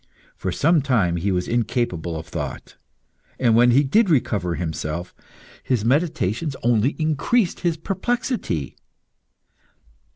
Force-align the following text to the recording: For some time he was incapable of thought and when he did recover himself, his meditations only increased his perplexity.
For 0.35 0.51
some 0.51 0.81
time 0.81 1.17
he 1.17 1.31
was 1.31 1.47
incapable 1.47 2.15
of 2.17 2.25
thought 2.25 2.75
and 3.39 3.55
when 3.55 3.69
he 3.69 3.83
did 3.83 4.09
recover 4.09 4.55
himself, 4.55 5.13
his 5.61 5.85
meditations 5.85 6.55
only 6.63 6.95
increased 6.97 7.59
his 7.59 7.77
perplexity. 7.77 8.77